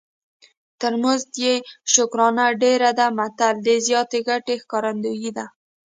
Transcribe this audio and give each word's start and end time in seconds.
تر 0.81 0.93
مزد 1.03 1.31
یې 1.43 1.53
شکرانه 1.93 2.45
ډېره 2.63 2.89
ده 2.99 3.05
متل 3.17 3.55
د 3.67 3.67
زیاتې 3.87 4.19
ګټې 4.29 4.55
ښکارندوی 4.61 5.29
دی 5.37 5.45